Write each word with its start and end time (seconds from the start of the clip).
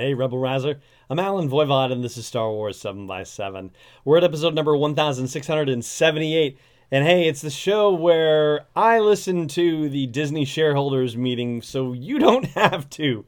Hey, 0.00 0.14
Rebel 0.14 0.38
Rouser. 0.38 0.80
I'm 1.10 1.18
Allen 1.18 1.50
Voivod, 1.50 1.92
and 1.92 2.02
this 2.02 2.16
is 2.16 2.26
Star 2.26 2.50
Wars 2.50 2.80
7 2.80 3.06
by 3.06 3.22
7 3.22 3.70
We're 4.02 4.16
at 4.16 4.24
episode 4.24 4.54
number 4.54 4.74
1678. 4.74 6.58
And 6.90 7.04
hey, 7.04 7.28
it's 7.28 7.42
the 7.42 7.50
show 7.50 7.92
where 7.92 8.64
I 8.74 9.00
listen 9.00 9.46
to 9.48 9.90
the 9.90 10.06
Disney 10.06 10.46
shareholders 10.46 11.18
meeting 11.18 11.60
so 11.60 11.92
you 11.92 12.18
don't 12.18 12.46
have 12.54 12.88
to. 12.90 13.26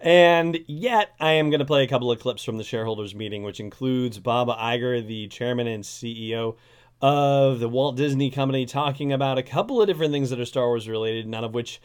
And 0.00 0.60
yet, 0.66 1.10
I 1.20 1.32
am 1.32 1.50
going 1.50 1.58
to 1.58 1.66
play 1.66 1.84
a 1.84 1.88
couple 1.88 2.10
of 2.10 2.20
clips 2.20 2.42
from 2.42 2.56
the 2.56 2.64
shareholders 2.64 3.14
meeting, 3.14 3.42
which 3.42 3.60
includes 3.60 4.18
Bob 4.18 4.48
Iger, 4.48 5.06
the 5.06 5.28
chairman 5.28 5.66
and 5.66 5.84
CEO 5.84 6.56
of 7.02 7.60
the 7.60 7.68
Walt 7.68 7.96
Disney 7.96 8.30
Company, 8.30 8.64
talking 8.64 9.12
about 9.12 9.36
a 9.36 9.42
couple 9.42 9.82
of 9.82 9.88
different 9.88 10.14
things 10.14 10.30
that 10.30 10.40
are 10.40 10.46
Star 10.46 10.68
Wars 10.68 10.88
related, 10.88 11.26
none 11.26 11.44
of 11.44 11.52
which 11.52 11.82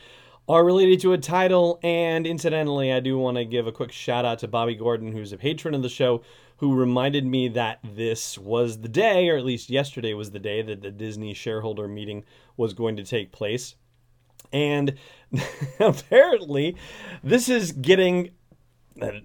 are 0.50 0.66
related 0.66 1.00
to 1.02 1.14
a 1.14 1.18
title. 1.18 1.80
And 1.84 2.26
incidentally, 2.26 2.92
I 2.92 3.00
do 3.00 3.20
want 3.20 3.38
to 3.38 3.46
give 3.46 3.68
a 3.68 3.72
quick 3.72 3.92
shout 3.92 4.26
out 4.26 4.40
to 4.40 4.48
Bobby 4.48 4.74
Gordon, 4.76 5.12
who's 5.12 5.32
a 5.32 5.38
patron 5.38 5.76
of 5.76 5.84
the 5.84 5.90
show, 5.90 6.24
who 6.58 6.76
reminded 6.76 7.24
me 7.26 7.48
that 7.50 7.80
this 7.84 8.38
was 8.38 8.82
the 8.82 8.90
day, 8.90 9.30
or 9.30 9.38
at 9.38 9.46
least 9.46 9.70
yesterday 9.70 10.16
was 10.16 10.32
the 10.32 10.40
day, 10.40 10.64
that 10.64 10.82
the 10.82 10.92
Disney 10.92 11.36
shareholder 11.36 11.88
meeting 11.88 12.26
was 12.58 12.74
going 12.74 12.98
to 12.98 13.04
take 13.04 13.32
place. 13.32 13.76
And 14.52 14.96
apparently, 15.80 16.76
this 17.24 17.48
is 17.48 17.72
getting 17.72 18.32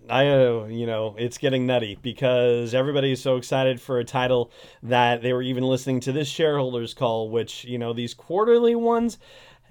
I 0.09 0.29
uh, 0.29 0.67
you 0.67 0.87
know 0.87 1.17
it's 1.19 1.39
getting 1.39 1.67
nutty 1.67 1.99
because 2.01 2.75
everybody 2.75 3.11
is 3.11 3.21
so 3.21 3.37
excited 3.37 3.81
for 3.81 3.99
a 3.99 4.05
title 4.05 4.53
that 4.85 5.23
they 5.23 5.33
were 5.33 5.43
even 5.43 5.65
listening 5.65 5.99
to 6.01 6.13
this 6.13 6.29
shareholders 6.29 6.95
call, 6.95 7.29
which 7.31 7.65
you 7.65 7.79
know 7.79 7.93
these 7.93 8.15
quarterly 8.15 8.77
ones 8.77 9.19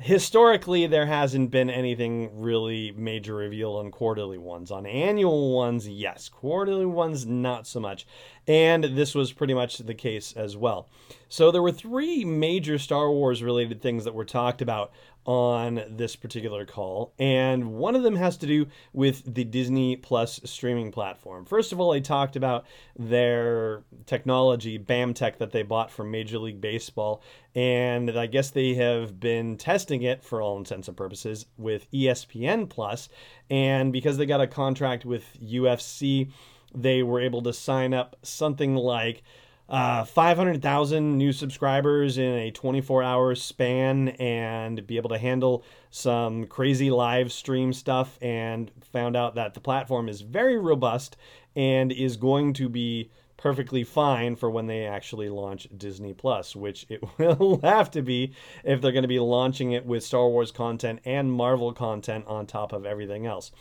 historically 0.04 0.86
there 0.86 1.06
hasn't 1.06 1.50
been 1.50 1.70
anything 1.70 2.30
really 2.34 2.92
major 2.92 3.36
reveal 3.36 3.72
on 3.76 3.90
quarterly 3.90 4.38
ones. 4.38 4.70
On 4.70 4.86
annual 4.86 5.56
ones 5.56 5.88
yes. 5.88 6.28
Quarterly 6.28 6.86
ones 6.86 7.26
not 7.26 7.66
so 7.66 7.80
much. 7.80 8.06
And 8.46 8.84
this 8.84 9.16
was 9.16 9.32
pretty 9.32 9.54
much 9.54 9.78
the 9.78 9.94
case 9.94 10.34
as 10.34 10.58
well. 10.58 10.90
So 11.30 11.52
there 11.52 11.62
were 11.62 11.72
three 11.72 12.26
major 12.26 12.78
star 12.78 13.10
wars 13.10 13.42
related 13.42 13.82
things 13.82 14.04
that 14.04 14.14
were 14.14 14.26
talked 14.26 14.62
about 14.62 14.92
on 15.26 15.82
this 15.90 16.16
particular 16.16 16.66
call, 16.66 17.14
and 17.18 17.74
one 17.74 17.96
of 17.96 18.04
them 18.04 18.16
has 18.16 18.38
to 18.38 18.48
do 18.48 18.68
with 18.92 19.34
the 19.34 19.44
Disney 19.44 19.96
Plus 19.96 20.40
streaming 20.44 20.92
platform. 20.92 21.46
First 21.46 21.72
of 21.72 21.80
all, 21.80 21.92
they 21.92 22.02
talked 22.02 22.36
about 22.36 22.66
their 22.98 23.84
technology, 24.06 24.78
BAMTech, 24.78 25.38
that 25.38 25.52
they 25.52 25.64
bought 25.64 25.92
from 25.92 26.12
Major 26.12 26.40
League 26.40 26.60
Baseball, 26.62 27.22
and 27.56 28.10
I 28.18 28.26
guess 28.26 28.52
they 28.52 28.74
have 28.74 29.20
been 29.20 29.58
testing 29.58 30.04
it 30.04 30.24
for 30.24 30.42
all 30.42 30.58
intents 30.58 30.88
and 30.88 30.98
purposes 30.98 31.46
with 31.58 31.90
ESPN 31.92 32.70
Plus, 32.70 33.10
and 33.50 33.94
because 33.94 34.18
they 34.18 34.26
got 34.26 34.42
a 34.42 34.48
contract 34.48 35.06
with 35.06 35.26
UFC, 35.42 36.32
they 36.76 37.04
were 37.04 37.22
able 37.22 37.42
to 37.44 37.54
sign 37.54 37.94
up 37.94 38.16
something 38.24 38.76
like 38.76 39.24
uh, 39.70 40.04
500,000 40.04 41.18
new 41.18 41.32
subscribers 41.32 42.18
in 42.18 42.34
a 42.34 42.52
24 42.52 43.02
hour 43.02 43.34
span 43.34 44.10
and 44.10 44.86
be 44.86 44.98
able 44.98 45.10
to 45.10 45.18
handle 45.18 45.64
some 45.90 46.46
crazy 46.46 46.92
live 46.92 47.32
stream 47.32 47.72
stuff 47.72 48.18
and 48.22 48.72
found 48.92 49.16
out 49.16 49.36
that 49.36 49.54
the 49.54 49.60
platform 49.60 50.10
is 50.10 50.22
very 50.22 50.58
robust 50.58 51.16
and 51.56 51.92
is 51.92 52.18
going 52.18 52.54
to 52.54 52.68
be 52.68 53.10
perfectly 53.44 53.84
fine 53.84 54.38
for 54.38 54.50
when 54.50 54.68
they 54.68 54.86
actually 54.86 55.28
launch 55.28 55.68
Disney 55.76 56.14
Plus, 56.14 56.56
which 56.56 56.86
it 56.88 57.04
will 57.20 57.60
have 57.62 57.92
to 57.92 58.02
be 58.02 58.32
if 58.64 58.80
they're 58.80 58.94
going 58.94 59.02
to 59.02 59.08
be 59.10 59.20
launching 59.20 59.74
it 59.74 59.86
with 59.86 60.02
Star 60.02 60.30
Wars 60.30 60.50
content 60.50 61.02
and 61.04 61.30
Marvel 61.30 61.74
content 61.74 62.26
on 62.26 62.46
top 62.46 62.72
of 62.72 62.86
everything 62.86 63.26
else. 63.26 63.52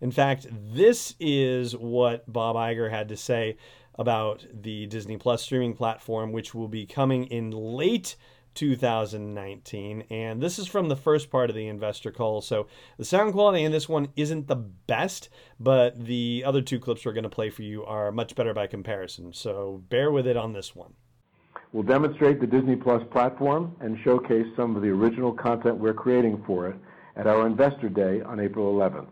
In 0.00 0.12
fact, 0.12 0.46
this 0.48 1.16
is 1.18 1.76
what 1.76 2.32
Bob 2.32 2.54
Iger 2.54 2.88
had 2.88 3.08
to 3.08 3.16
say 3.16 3.56
about 3.96 4.46
the 4.54 4.86
Disney 4.86 5.16
Plus 5.16 5.42
streaming 5.42 5.74
platform, 5.74 6.30
which 6.30 6.54
will 6.54 6.68
be 6.68 6.86
coming 6.86 7.24
in 7.24 7.50
late 7.50 8.14
2019. 8.54 10.04
And 10.10 10.42
this 10.42 10.58
is 10.58 10.66
from 10.66 10.88
the 10.88 10.96
first 10.96 11.30
part 11.30 11.50
of 11.50 11.56
the 11.56 11.68
investor 11.68 12.10
call. 12.10 12.40
So 12.40 12.66
the 12.98 13.04
sound 13.04 13.32
quality 13.32 13.64
in 13.64 13.72
this 13.72 13.88
one 13.88 14.08
isn't 14.16 14.48
the 14.48 14.56
best, 14.56 15.28
but 15.58 16.04
the 16.04 16.42
other 16.46 16.62
two 16.62 16.78
clips 16.78 17.04
we're 17.04 17.12
going 17.12 17.22
to 17.24 17.30
play 17.30 17.50
for 17.50 17.62
you 17.62 17.84
are 17.84 18.12
much 18.12 18.34
better 18.34 18.54
by 18.54 18.66
comparison. 18.66 19.32
So 19.32 19.82
bear 19.88 20.10
with 20.10 20.26
it 20.26 20.36
on 20.36 20.52
this 20.52 20.74
one. 20.74 20.94
We'll 21.72 21.82
demonstrate 21.82 22.38
the 22.38 22.46
Disney 22.46 22.76
Plus 22.76 23.02
platform 23.10 23.74
and 23.80 23.98
showcase 24.04 24.46
some 24.56 24.76
of 24.76 24.82
the 24.82 24.88
original 24.88 25.32
content 25.32 25.78
we're 25.78 25.94
creating 25.94 26.42
for 26.46 26.68
it 26.68 26.76
at 27.16 27.26
our 27.26 27.46
Investor 27.46 27.88
Day 27.88 28.20
on 28.20 28.40
April 28.40 28.74
11th. 28.74 29.08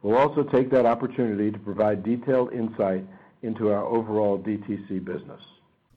We'll 0.00 0.16
also 0.16 0.42
take 0.42 0.70
that 0.70 0.86
opportunity 0.86 1.50
to 1.50 1.58
provide 1.58 2.02
detailed 2.02 2.52
insight 2.52 3.04
into 3.42 3.70
our 3.70 3.84
overall 3.84 4.38
DTC 4.38 5.04
business. 5.04 5.40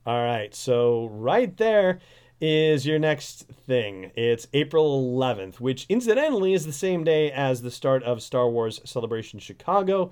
All 0.06 0.24
right, 0.24 0.54
so 0.54 1.10
right 1.14 1.56
there 1.58 2.00
is 2.42 2.86
your 2.86 3.00
next 3.00 3.48
thing. 3.66 4.12
It's 4.16 4.48
April 4.54 5.04
11th, 5.18 5.60
which 5.60 5.86
incidentally 5.90 6.54
is 6.54 6.66
the 6.66 6.74
same 6.74 7.04
day 7.04 7.32
as 7.32 7.62
the 7.62 7.72
start 7.72 8.04
of 8.04 8.22
Star 8.22 8.50
Wars 8.50 8.82
Celebration 8.86 9.40
Chicago, 9.40 10.12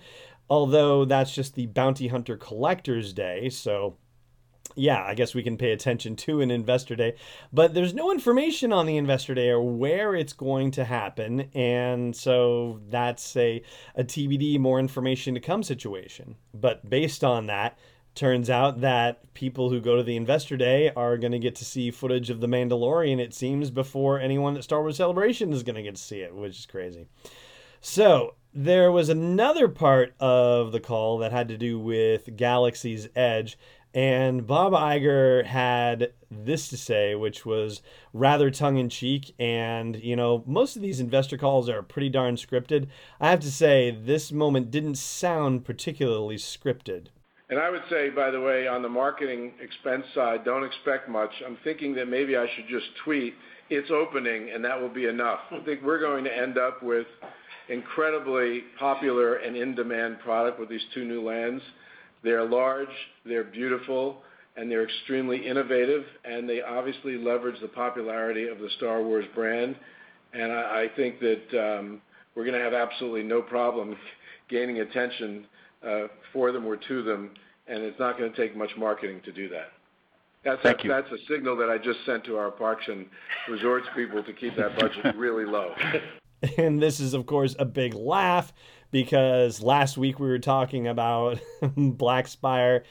although 0.50 1.06
that's 1.06 1.33
just 1.33 1.56
the 1.56 1.67
Bounty 1.67 2.07
Hunter 2.07 2.38
Collector's 2.38 3.13
Day, 3.13 3.50
so 3.50 3.97
yeah, 4.75 5.03
I 5.03 5.13
guess 5.13 5.35
we 5.35 5.44
can 5.44 5.57
pay 5.57 5.72
attention 5.72 6.16
to 6.17 6.41
an 6.41 6.50
investor 6.50 6.95
day, 6.95 7.16
but 7.51 7.73
there's 7.73 7.94
no 7.94 8.12
information 8.12 8.73
on 8.73 8.85
the 8.85 8.97
investor 8.97 9.35
day 9.35 9.50
or 9.50 9.62
where 9.62 10.16
it's 10.16 10.33
going 10.33 10.72
to 10.72 10.85
happen, 10.85 11.50
and 11.53 12.16
so 12.16 12.79
that's 12.89 13.35
a 13.35 13.62
a 13.95 14.03
TBD, 14.03 14.59
more 14.59 14.79
information 14.79 15.33
to 15.35 15.39
come 15.39 15.63
situation. 15.63 16.35
But 16.53 16.89
based 16.89 17.23
on 17.23 17.47
that, 17.47 17.78
turns 18.16 18.50
out 18.50 18.81
that 18.81 19.34
people 19.34 19.69
who 19.69 19.81
go 19.81 19.96
to 19.97 20.03
the 20.03 20.16
investor 20.16 20.57
day 20.57 20.91
are 20.96 21.18
going 21.18 21.31
to 21.31 21.40
get 21.40 21.56
to 21.56 21.66
see 21.66 21.91
footage 21.91 22.29
of 22.29 22.41
the 22.41 22.47
Mandalorian. 22.47 23.19
It 23.19 23.34
seems 23.34 23.72
before 23.72 24.19
anyone 24.19 24.56
at 24.56 24.63
Star 24.63 24.81
Wars 24.81 24.97
Celebration 24.97 25.51
is 25.53 25.63
going 25.63 25.75
to 25.75 25.84
get 25.84 25.96
to 25.96 26.01
see 26.01 26.19
it, 26.19 26.35
which 26.35 26.59
is 26.59 26.66
crazy. 26.66 27.07
So 27.81 28.35
there 28.53 28.91
was 28.91 29.09
another 29.09 29.68
part 29.68 30.13
of 30.19 30.72
the 30.72 30.79
call 30.79 31.18
that 31.19 31.31
had 31.31 31.47
to 31.50 31.57
do 31.57 31.79
with 31.79 32.35
Galaxy's 32.35 33.09
Edge 33.16 33.57
and 33.94 34.47
Bob 34.47 34.74
Iger 34.74 35.45
had 35.45 36.13
this 36.31 36.68
to 36.69 36.78
say, 36.78 37.13
which 37.13 37.45
was 37.45 37.84
rather 38.12 38.50
tongue 38.50 38.78
in 38.78 38.90
cheek. 38.90 39.35
And, 39.38 39.95
you 39.97 40.16
know, 40.16 40.44
most 40.47 40.75
of 40.75 40.81
these 40.81 41.00
investor 41.00 41.38
calls 41.38 41.69
are 41.69 41.84
pretty 41.84 42.09
darn 42.09 42.35
scripted. 42.35 42.88
I 43.19 43.30
have 43.30 43.41
to 43.41 43.51
say, 43.51 43.91
this 43.91 44.31
moment 44.31 44.72
didn't 44.72 44.95
sound 44.95 45.63
particularly 45.63 46.38
scripted. 46.38 47.07
And 47.53 47.62
I 47.62 47.69
would 47.69 47.84
say, 47.88 48.09
by 48.09 48.31
the 48.31 48.41
way, 48.41 48.66
on 48.68 48.81
the 48.81 48.90
marketing 48.90 49.52
expense 49.62 50.06
side, 50.16 50.44
don't 50.44 50.64
expect 50.64 51.08
much. 51.08 51.30
I'm 51.46 51.56
thinking 51.64 51.94
that 51.94 52.08
maybe 52.08 52.36
I 52.36 52.47
should 52.56 52.68
just 52.68 52.88
tweet, 53.03 53.36
it's 53.69 53.91
opening, 53.91 54.50
and 54.50 54.66
that 54.66 54.81
will 54.81 54.90
be 54.90 55.06
enough. 55.06 55.38
I 55.52 55.59
think 55.59 55.84
we're 55.84 56.00
going 56.00 56.24
to 56.24 56.36
end 56.36 56.58
up 56.58 56.81
with 56.81 57.06
incredibly 57.69 58.63
popular 58.80 59.36
and 59.36 59.56
in 59.56 59.75
demand 59.75 60.22
product 60.22 60.59
with 60.59 60.68
these 60.68 60.81
two 60.96 61.06
new 61.06 61.22
lands 61.22 61.62
they're 62.24 62.44
large, 62.44 62.90
they're 63.24 63.44
beautiful, 63.44 64.24
and 64.58 64.72
they're 64.72 64.86
extremely 64.86 65.46
innovative, 65.46 66.06
and 66.25 66.50
they 66.50 66.63
obviously 66.63 67.18
leverage 67.18 67.62
the 67.62 67.68
popularity 67.68 68.47
of 68.47 68.58
the 68.58 68.69
Star 68.78 69.03
Wars 69.03 69.25
brand. 69.36 69.75
And 70.34 70.52
I, 70.52 70.88
think 70.96 71.19
that 71.19 71.78
um, 71.80 72.02
we're 72.34 72.46
going 72.46 72.58
to 72.58 72.63
have 72.63 72.74
absolutely 72.74 73.22
no 73.22 73.44
problem 73.44 73.96
gaining 74.50 74.80
attention 74.80 75.46
Uh, 75.85 76.07
for 76.31 76.53
them 76.53 76.66
or 76.66 76.77
to 76.77 77.03
them, 77.03 77.31
and 77.67 77.83
it's 77.83 77.99
not 77.99 78.17
going 78.17 78.31
to 78.31 78.38
take 78.38 78.55
much 78.55 78.71
marketing 78.77 79.19
to 79.25 79.33
do 79.33 79.49
that. 79.49 79.73
That's 80.45 80.62
Thank 80.62 80.80
a, 80.80 80.83
you. 80.83 80.89
That's 80.89 81.12
a 81.12 81.18
signal 81.27 81.57
that 81.57 81.69
I 81.69 81.77
just 81.77 82.00
sent 82.06 82.24
to 82.25 82.38
our 82.38 82.51
parks 82.51 82.85
and 82.88 83.06
resorts 83.50 83.88
people 83.95 84.24
to 84.24 84.33
keep 84.33 84.56
that 84.56 84.77
budget 84.77 85.15
really 85.18 85.45
low. 85.45 85.74
and 86.57 86.81
this 86.81 87.00
is, 87.00 87.13
of 87.13 87.25
course, 87.25 87.56
a 87.59 87.65
big 87.65 87.94
laugh 87.94 88.53
because 88.91 89.62
last 89.62 89.97
week 89.97 90.19
we 90.19 90.27
were 90.27 90.39
talking 90.39 90.88
about 90.88 91.39
Black 91.75 92.27
Spire, 92.27 92.83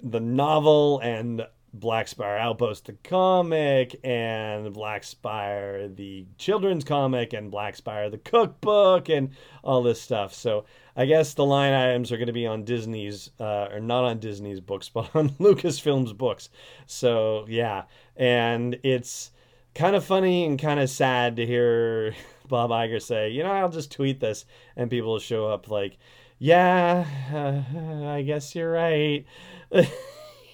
the 0.00 0.20
novel, 0.20 1.00
and 1.00 1.42
Black 1.74 2.08
Spire 2.08 2.38
Outpost, 2.38 2.86
the 2.86 2.94
comic, 3.04 3.98
and 4.02 4.72
Black 4.72 5.04
Spire, 5.04 5.88
the 5.88 6.26
children's 6.38 6.84
comic, 6.84 7.32
and 7.32 7.50
Black 7.50 7.76
Spire, 7.76 8.10
the 8.10 8.18
cookbook, 8.18 9.08
and 9.08 9.30
all 9.62 9.82
this 9.82 10.00
stuff. 10.00 10.34
So 10.34 10.64
I 10.96 11.06
guess 11.06 11.34
the 11.34 11.44
line 11.44 11.72
items 11.72 12.10
are 12.10 12.16
going 12.16 12.28
to 12.28 12.32
be 12.32 12.46
on 12.46 12.64
Disney's, 12.64 13.30
uh, 13.38 13.68
or 13.72 13.80
not 13.80 14.04
on 14.04 14.18
Disney's 14.18 14.60
books, 14.60 14.88
but 14.94 15.14
on 15.14 15.30
Lucasfilm's 15.30 16.12
books. 16.12 16.48
So 16.86 17.44
yeah, 17.48 17.84
and 18.16 18.78
it's 18.82 19.30
kind 19.74 19.94
of 19.94 20.04
funny 20.04 20.44
and 20.44 20.58
kind 20.58 20.80
of 20.80 20.90
sad 20.90 21.36
to 21.36 21.46
hear 21.46 22.14
Bob 22.48 22.70
Iger 22.70 23.00
say, 23.00 23.30
you 23.30 23.42
know, 23.42 23.52
I'll 23.52 23.68
just 23.68 23.92
tweet 23.92 24.20
this, 24.20 24.44
and 24.76 24.90
people 24.90 25.12
will 25.12 25.18
show 25.18 25.48
up 25.48 25.68
like, 25.68 25.98
yeah, 26.38 27.04
uh, 27.32 28.06
I 28.08 28.22
guess 28.22 28.54
you're 28.54 28.72
right. 28.72 29.26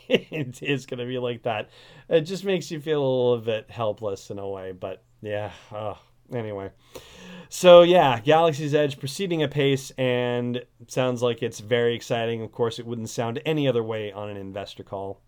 It 0.08 0.62
is 0.62 0.86
going 0.86 0.98
to 0.98 1.06
be 1.06 1.18
like 1.18 1.42
that. 1.42 1.70
It 2.08 2.22
just 2.22 2.44
makes 2.44 2.70
you 2.70 2.80
feel 2.80 3.02
a 3.02 3.04
little 3.04 3.38
bit 3.38 3.70
helpless 3.70 4.30
in 4.30 4.38
a 4.38 4.48
way, 4.48 4.72
but 4.72 5.02
yeah. 5.22 5.52
Oh, 5.72 5.98
anyway. 6.32 6.70
So 7.48 7.82
yeah, 7.82 8.20
Galaxy's 8.20 8.74
Edge 8.74 8.98
proceeding 8.98 9.42
apace 9.42 9.90
and 9.96 10.64
sounds 10.88 11.22
like 11.22 11.42
it's 11.42 11.60
very 11.60 11.94
exciting. 11.94 12.42
Of 12.42 12.52
course, 12.52 12.78
it 12.78 12.86
wouldn't 12.86 13.10
sound 13.10 13.40
any 13.44 13.68
other 13.68 13.82
way 13.82 14.12
on 14.12 14.28
an 14.28 14.36
investor 14.36 14.82
call. 14.82 15.20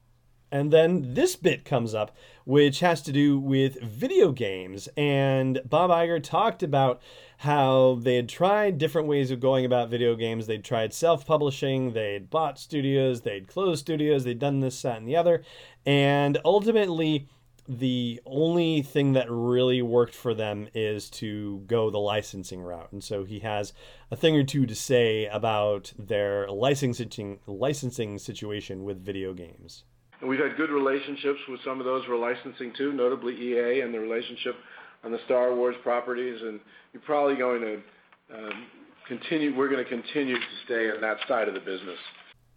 And 0.50 0.72
then 0.72 1.14
this 1.14 1.34
bit 1.36 1.64
comes 1.64 1.94
up, 1.94 2.16
which 2.44 2.80
has 2.80 3.02
to 3.02 3.12
do 3.12 3.38
with 3.38 3.80
video 3.82 4.32
games. 4.32 4.88
And 4.96 5.60
Bob 5.68 5.90
Iger 5.90 6.22
talked 6.22 6.62
about 6.62 7.02
how 7.38 7.98
they 8.00 8.16
had 8.16 8.28
tried 8.28 8.78
different 8.78 9.08
ways 9.08 9.30
of 9.30 9.40
going 9.40 9.64
about 9.64 9.90
video 9.90 10.14
games. 10.14 10.46
They'd 10.46 10.64
tried 10.64 10.94
self 10.94 11.26
publishing, 11.26 11.92
they'd 11.92 12.30
bought 12.30 12.58
studios, 12.58 13.22
they'd 13.22 13.48
closed 13.48 13.80
studios, 13.80 14.24
they'd 14.24 14.38
done 14.38 14.60
this, 14.60 14.80
that, 14.82 14.98
and 14.98 15.08
the 15.08 15.16
other. 15.16 15.42
And 15.84 16.38
ultimately, 16.44 17.28
the 17.68 18.20
only 18.24 18.82
thing 18.82 19.14
that 19.14 19.26
really 19.28 19.82
worked 19.82 20.14
for 20.14 20.34
them 20.34 20.68
is 20.72 21.10
to 21.10 21.64
go 21.66 21.90
the 21.90 21.98
licensing 21.98 22.60
route. 22.60 22.92
And 22.92 23.02
so 23.02 23.24
he 23.24 23.40
has 23.40 23.72
a 24.10 24.16
thing 24.16 24.36
or 24.36 24.44
two 24.44 24.66
to 24.66 24.74
say 24.74 25.26
about 25.26 25.92
their 25.98 26.48
licensing 26.48 27.40
licensing 27.46 28.18
situation 28.18 28.84
with 28.84 29.04
video 29.04 29.34
games. 29.34 29.84
And 30.20 30.28
we've 30.28 30.40
had 30.40 30.56
good 30.56 30.70
relationships 30.70 31.40
with 31.48 31.60
some 31.64 31.78
of 31.78 31.84
those 31.84 32.04
we're 32.08 32.16
licensing 32.16 32.72
to, 32.78 32.92
notably 32.92 33.34
EA 33.34 33.80
and 33.80 33.92
the 33.92 34.00
relationship 34.00 34.56
on 35.04 35.12
the 35.12 35.18
Star 35.26 35.54
Wars 35.54 35.76
properties. 35.82 36.40
And 36.42 36.60
you're 36.92 37.02
probably 37.02 37.36
going 37.36 37.60
to 37.60 37.74
um, 38.34 38.66
continue. 39.06 39.54
We're 39.56 39.68
going 39.68 39.84
to 39.84 39.88
continue 39.88 40.36
to 40.36 40.46
stay 40.64 40.90
on 40.90 41.00
that 41.02 41.18
side 41.28 41.48
of 41.48 41.54
the 41.54 41.60
business. 41.60 41.98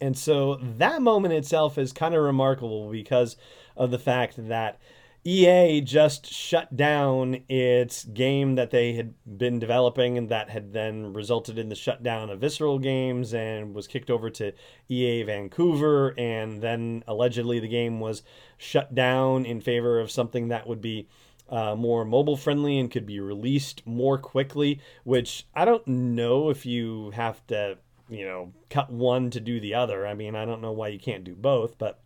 And 0.00 0.16
so 0.16 0.58
that 0.78 1.02
moment 1.02 1.34
itself 1.34 1.76
is 1.76 1.92
kind 1.92 2.14
of 2.14 2.22
remarkable 2.22 2.90
because 2.90 3.36
of 3.76 3.90
the 3.90 3.98
fact 3.98 4.34
that 4.48 4.80
EA 5.24 5.82
just 5.82 6.32
shut 6.32 6.74
down 6.76 7.42
its 7.48 8.04
game 8.04 8.54
that 8.54 8.70
they 8.70 8.94
had 8.94 9.12
been 9.26 9.58
developing 9.58 10.16
and 10.16 10.30
that 10.30 10.48
had 10.48 10.72
then 10.72 11.12
resulted 11.12 11.58
in 11.58 11.68
the 11.68 11.74
shutdown 11.74 12.30
of 12.30 12.40
Visceral 12.40 12.78
Games 12.78 13.34
and 13.34 13.74
was 13.74 13.86
kicked 13.86 14.10
over 14.10 14.30
to 14.30 14.52
EA 14.88 15.22
Vancouver. 15.24 16.14
And 16.16 16.62
then 16.62 17.04
allegedly 17.06 17.60
the 17.60 17.68
game 17.68 18.00
was 18.00 18.22
shut 18.56 18.94
down 18.94 19.44
in 19.44 19.60
favor 19.60 20.00
of 20.00 20.10
something 20.10 20.48
that 20.48 20.66
would 20.66 20.80
be 20.80 21.06
uh, 21.50 21.74
more 21.74 22.04
mobile 22.04 22.36
friendly 22.36 22.78
and 22.78 22.90
could 22.90 23.06
be 23.06 23.20
released 23.20 23.86
more 23.86 24.16
quickly, 24.16 24.80
which 25.04 25.46
I 25.54 25.66
don't 25.66 25.86
know 25.86 26.48
if 26.48 26.64
you 26.64 27.10
have 27.10 27.46
to, 27.48 27.76
you 28.08 28.24
know, 28.24 28.52
cut 28.70 28.90
one 28.90 29.30
to 29.30 29.40
do 29.40 29.60
the 29.60 29.74
other. 29.74 30.06
I 30.06 30.14
mean, 30.14 30.34
I 30.34 30.46
don't 30.46 30.62
know 30.62 30.72
why 30.72 30.88
you 30.88 30.98
can't 30.98 31.24
do 31.24 31.34
both, 31.34 31.76
but 31.76 32.00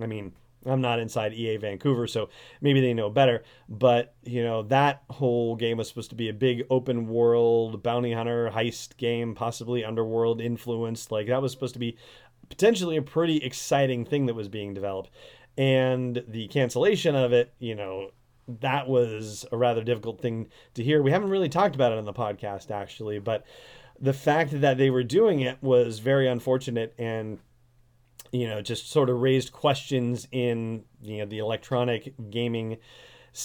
I 0.00 0.06
mean, 0.06 0.32
I'm 0.66 0.80
not 0.80 1.00
inside 1.00 1.34
EA 1.34 1.56
Vancouver, 1.56 2.06
so 2.06 2.28
maybe 2.60 2.80
they 2.80 2.94
know 2.94 3.10
better. 3.10 3.42
But, 3.68 4.14
you 4.22 4.42
know, 4.42 4.62
that 4.64 5.02
whole 5.10 5.56
game 5.56 5.78
was 5.78 5.88
supposed 5.88 6.10
to 6.10 6.16
be 6.16 6.28
a 6.28 6.34
big 6.34 6.64
open 6.70 7.08
world 7.08 7.82
bounty 7.82 8.12
hunter 8.12 8.50
heist 8.52 8.96
game, 8.96 9.34
possibly 9.34 9.84
underworld 9.84 10.40
influenced. 10.40 11.10
Like, 11.10 11.26
that 11.26 11.42
was 11.42 11.52
supposed 11.52 11.74
to 11.74 11.80
be 11.80 11.96
potentially 12.48 12.96
a 12.96 13.02
pretty 13.02 13.38
exciting 13.38 14.04
thing 14.04 14.26
that 14.26 14.34
was 14.34 14.48
being 14.48 14.74
developed. 14.74 15.10
And 15.58 16.22
the 16.28 16.48
cancellation 16.48 17.14
of 17.14 17.32
it, 17.32 17.52
you 17.58 17.74
know, 17.74 18.10
that 18.60 18.88
was 18.88 19.44
a 19.52 19.56
rather 19.56 19.82
difficult 19.82 20.20
thing 20.20 20.48
to 20.74 20.82
hear. 20.82 21.02
We 21.02 21.10
haven't 21.10 21.30
really 21.30 21.48
talked 21.48 21.74
about 21.74 21.92
it 21.92 21.98
on 21.98 22.04
the 22.04 22.12
podcast, 22.12 22.70
actually, 22.70 23.18
but 23.18 23.44
the 24.00 24.12
fact 24.12 24.60
that 24.60 24.78
they 24.78 24.90
were 24.90 25.04
doing 25.04 25.40
it 25.40 25.58
was 25.62 26.00
very 26.00 26.26
unfortunate 26.26 26.94
and 26.98 27.38
you 28.32 28.48
know, 28.48 28.60
just 28.62 28.90
sort 28.90 29.10
of 29.10 29.20
raised 29.20 29.52
questions 29.52 30.26
in 30.32 30.84
you 31.02 31.18
know 31.18 31.26
the 31.26 31.38
electronic 31.38 32.14
gaming 32.30 32.78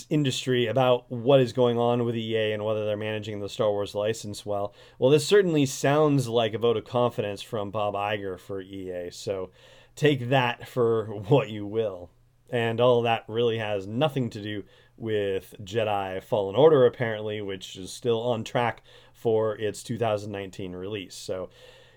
industry 0.10 0.68
about 0.68 1.10
what 1.12 1.40
is 1.40 1.54
going 1.54 1.78
on 1.78 2.04
with 2.04 2.16
EA 2.16 2.52
and 2.52 2.64
whether 2.64 2.86
they're 2.86 2.98
managing 2.98 3.40
the 3.40 3.50
Star 3.50 3.72
Wars 3.72 3.96
license 3.96 4.46
well. 4.46 4.74
Well, 5.00 5.12
this 5.12 5.26
certainly 5.26 5.66
sounds 5.66 6.28
like 6.28 6.54
a 6.54 6.58
vote 6.58 6.78
of 6.78 6.86
confidence 6.86 7.42
from 7.42 7.72
Bob 7.72 7.94
Iger 7.94 8.40
for 8.40 8.62
EA. 8.62 9.12
So 9.12 9.52
take 9.96 10.30
that 10.30 10.68
for 10.68 11.06
what 11.28 11.50
you 11.50 11.66
will. 11.66 12.10
And 12.50 12.80
all 12.80 13.02
that 13.02 13.26
really 13.28 13.58
has 13.58 13.88
nothing 13.88 14.30
to 14.32 14.42
do 14.42 14.64
with 14.96 15.54
Jedi 15.64 16.24
Fallen 16.24 16.56
Order, 16.56 16.86
apparently, 16.86 17.42
which 17.42 17.76
is 17.76 17.92
still 17.92 18.22
on 18.22 18.44
track 18.44 18.84
for 19.14 19.58
its 19.58 19.84
2019 19.84 20.74
release. 20.74 21.16
So, 21.16 21.50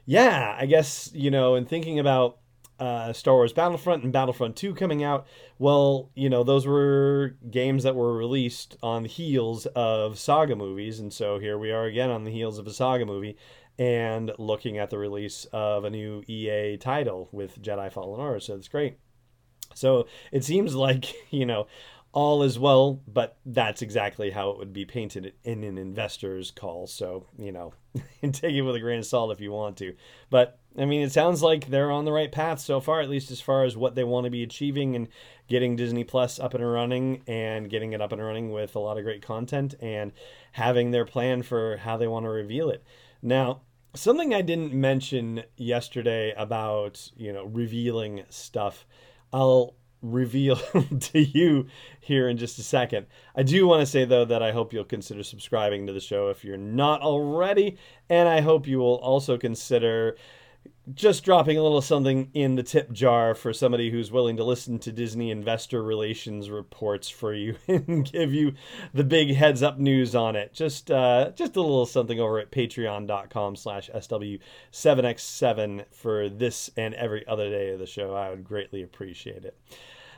yeah, 0.06 0.56
I 0.58 0.66
guess, 0.66 1.10
you 1.14 1.30
know, 1.30 1.54
in 1.54 1.66
thinking 1.66 2.00
about 2.00 2.38
uh, 2.80 3.12
Star 3.12 3.34
Wars 3.34 3.52
Battlefront 3.52 4.02
and 4.02 4.12
Battlefront 4.12 4.56
2 4.56 4.74
coming 4.74 5.04
out, 5.04 5.26
well, 5.58 6.10
you 6.14 6.30
know, 6.30 6.42
those 6.42 6.66
were 6.66 7.36
games 7.50 7.82
that 7.84 7.94
were 7.94 8.16
released 8.16 8.76
on 8.82 9.02
the 9.02 9.08
heels 9.08 9.66
of 9.66 10.18
saga 10.18 10.56
movies. 10.56 10.98
And 10.98 11.12
so 11.12 11.38
here 11.38 11.58
we 11.58 11.70
are 11.70 11.84
again 11.84 12.10
on 12.10 12.24
the 12.24 12.32
heels 12.32 12.58
of 12.58 12.66
a 12.66 12.72
saga 12.72 13.04
movie 13.04 13.36
and 13.78 14.32
looking 14.38 14.78
at 14.78 14.90
the 14.90 14.98
release 14.98 15.46
of 15.52 15.84
a 15.84 15.90
new 15.90 16.22
EA 16.26 16.76
title 16.78 17.28
with 17.32 17.60
Jedi 17.62 17.92
Fallen 17.92 18.20
Order. 18.20 18.40
So 18.40 18.54
it's 18.54 18.68
great. 18.68 18.98
So 19.74 20.06
it 20.32 20.44
seems 20.44 20.74
like, 20.74 21.12
you 21.30 21.46
know, 21.46 21.66
all 22.12 22.42
is 22.42 22.58
well, 22.58 23.00
but 23.06 23.36
that's 23.46 23.82
exactly 23.82 24.30
how 24.30 24.50
it 24.50 24.58
would 24.58 24.72
be 24.72 24.84
painted 24.84 25.32
in 25.44 25.62
an 25.62 25.78
investor's 25.78 26.50
call. 26.50 26.86
So, 26.88 27.26
you 27.38 27.52
know, 27.52 27.72
take 28.22 28.54
it 28.54 28.62
with 28.62 28.74
a 28.74 28.80
grain 28.80 28.98
of 28.98 29.06
salt 29.06 29.30
if 29.30 29.40
you 29.40 29.52
want 29.52 29.76
to. 29.78 29.94
But, 30.28 30.58
I 30.76 30.86
mean, 30.86 31.02
it 31.02 31.12
sounds 31.12 31.40
like 31.40 31.68
they're 31.68 31.92
on 31.92 32.04
the 32.04 32.12
right 32.12 32.30
path 32.30 32.58
so 32.58 32.80
far, 32.80 33.00
at 33.00 33.08
least 33.08 33.30
as 33.30 33.40
far 33.40 33.64
as 33.64 33.76
what 33.76 33.94
they 33.94 34.02
want 34.02 34.24
to 34.24 34.30
be 34.30 34.42
achieving 34.42 34.96
and 34.96 35.06
getting 35.46 35.76
Disney 35.76 36.02
Plus 36.02 36.40
up 36.40 36.54
and 36.54 36.68
running 36.68 37.22
and 37.28 37.70
getting 37.70 37.92
it 37.92 38.00
up 38.00 38.10
and 38.10 38.22
running 38.22 38.50
with 38.50 38.74
a 38.74 38.80
lot 38.80 38.98
of 38.98 39.04
great 39.04 39.22
content 39.22 39.74
and 39.80 40.12
having 40.52 40.90
their 40.90 41.04
plan 41.04 41.42
for 41.42 41.76
how 41.76 41.96
they 41.96 42.08
want 42.08 42.24
to 42.24 42.30
reveal 42.30 42.70
it. 42.70 42.82
Now, 43.22 43.60
something 43.94 44.34
I 44.34 44.42
didn't 44.42 44.72
mention 44.72 45.44
yesterday 45.56 46.32
about, 46.36 47.10
you 47.16 47.32
know, 47.32 47.44
revealing 47.44 48.24
stuff. 48.30 48.84
I'll 49.32 49.74
reveal 50.02 50.56
to 51.00 51.20
you 51.20 51.66
here 52.00 52.28
in 52.28 52.36
just 52.36 52.58
a 52.58 52.62
second. 52.62 53.06
I 53.34 53.42
do 53.42 53.66
want 53.66 53.80
to 53.80 53.86
say, 53.86 54.04
though, 54.04 54.24
that 54.24 54.42
I 54.42 54.52
hope 54.52 54.72
you'll 54.72 54.84
consider 54.84 55.22
subscribing 55.22 55.86
to 55.86 55.92
the 55.92 56.00
show 56.00 56.28
if 56.28 56.44
you're 56.44 56.56
not 56.56 57.02
already, 57.02 57.78
and 58.08 58.28
I 58.28 58.40
hope 58.40 58.66
you 58.66 58.78
will 58.78 58.96
also 58.96 59.38
consider 59.38 60.16
just 60.94 61.24
dropping 61.24 61.56
a 61.56 61.62
little 61.62 61.80
something 61.80 62.30
in 62.34 62.56
the 62.56 62.62
tip 62.62 62.90
jar 62.92 63.34
for 63.34 63.52
somebody 63.52 63.90
who's 63.90 64.10
willing 64.10 64.36
to 64.36 64.44
listen 64.44 64.78
to 64.80 64.90
Disney 64.92 65.30
investor 65.30 65.82
relations 65.82 66.50
reports 66.50 67.08
for 67.08 67.32
you 67.34 67.56
and 67.68 68.10
give 68.10 68.34
you 68.34 68.54
the 68.92 69.04
big 69.04 69.34
heads 69.34 69.62
up 69.62 69.78
news 69.78 70.14
on 70.14 70.36
it. 70.36 70.52
Just 70.52 70.90
uh, 70.90 71.30
just 71.34 71.56
a 71.56 71.60
little 71.60 71.86
something 71.86 72.18
over 72.18 72.38
at 72.38 72.50
patreon.com 72.50 73.56
slash 73.56 73.90
SW7X7 73.94 75.84
for 75.92 76.28
this 76.28 76.70
and 76.76 76.94
every 76.94 77.26
other 77.26 77.48
day 77.50 77.70
of 77.70 77.78
the 77.78 77.86
show. 77.86 78.14
I 78.14 78.30
would 78.30 78.44
greatly 78.44 78.82
appreciate 78.82 79.44
it. 79.44 79.56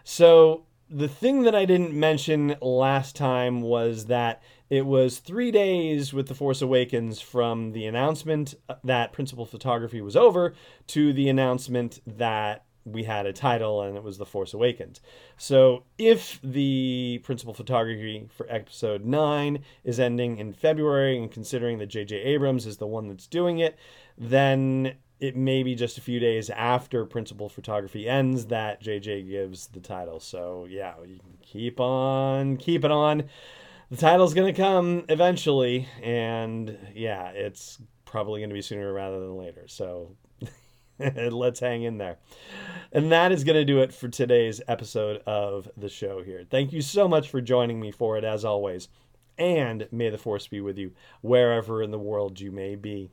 So 0.05 0.65
the 0.93 1.09
thing 1.09 1.43
that 1.43 1.55
I 1.55 1.65
didn't 1.65 1.95
mention 1.95 2.57
last 2.61 3.17
time 3.17 3.63
was 3.63 4.07
that 4.07 4.43
it 4.69 4.85
was 4.85 5.19
three 5.19 5.51
days 5.51 6.13
with 6.13 6.29
The 6.29 6.35
Force 6.35 6.61
Awakens 6.61 7.21
from 7.21 7.73
the 7.73 7.87
announcement 7.87 8.55
that 8.85 9.13
principal 9.13 9.47
photography 9.47 10.03
was 10.03 10.17
over 10.17 10.55
to 10.89 11.13
the 11.13 11.29
announcement 11.29 12.01
that 12.07 12.65
we 12.85 13.05
had 13.05 13.27
a 13.27 13.33
title 13.33 13.81
and 13.83 13.97
it 13.97 14.03
was 14.03 14.19
The 14.19 14.27
Force 14.27 14.53
Awakens. 14.53 15.01
So 15.37 15.85
if 15.99 16.39
the 16.43 17.21
principal 17.23 17.55
photography 17.55 18.29
for 18.31 18.47
episode 18.51 19.05
9 19.05 19.65
is 19.85 19.99
ending 19.99 20.39
in 20.39 20.53
February 20.53 21.17
and 21.17 21.31
considering 21.31 21.79
that 21.79 21.87
J.J. 21.87 22.17
Abrams 22.17 22.67
is 22.67 22.77
the 22.77 22.87
one 22.87 23.09
that's 23.09 23.27
doing 23.27 23.61
it, 23.61 23.77
then 24.19 24.97
it 25.23 25.37
may 25.37 25.63
be 25.63 25.77
just 25.77 25.99
a 25.99 26.01
few 26.01 26.19
days 26.19 26.51
after 26.51 27.07
principal 27.07 27.49
photography 27.49 28.09
ends 28.09 28.47
that 28.47 28.83
JJ 28.83 29.29
gives 29.29 29.69
the 29.69 29.79
title. 29.79 30.19
So 30.19 30.67
yeah, 30.69 30.95
you 31.07 31.21
can 31.21 31.39
keep 31.41 31.79
on 31.79 32.57
keep 32.57 32.85
it 32.85 32.91
on 32.91 33.25
the 33.89 33.97
title's 33.97 34.35
to 34.53 34.61
come 34.61 35.05
eventually, 35.09 35.87
and 36.03 36.77
yeah, 36.93 37.29
it's 37.29 37.79
probably 38.05 38.41
to 38.51 38.55
be 38.55 38.63
sooner 38.63 38.93
rather 38.93 39.21
than 39.21 39.37
later. 39.37 39.69
So 39.69 40.17
let's 40.99 41.61
hang 41.61 41.85
in 41.85 41.99
there. 41.99 42.19
And 42.91 43.13
that 43.13 43.31
is 43.31 43.45
to 43.55 43.65
do 43.65 43.81
it 43.81 43.95
for 43.95 44.09
today's 44.09 44.61
episode 44.67 45.23
of 45.25 45.71
the 45.77 45.89
show 45.89 46.25
here. 46.25 46.45
Thank 46.51 46.73
you 46.73 46.83
so 46.83 47.07
much 47.07 47.31
for 47.31 47.41
joining 47.41 47.79
me 47.79 47.93
for 47.93 48.19
it, 48.19 48.25
as 48.25 48.45
always. 48.45 48.89
And 49.39 49.87
may 49.93 50.11
the 50.11 50.19
force 50.19 50.49
be 50.49 50.61
with 50.61 50.79
you 50.79 50.93
wherever 51.21 51.81
in 51.81 51.93
the 51.93 51.99
world 51.99 52.41
you 52.41 52.51
may 52.51 52.75
be 52.75 53.13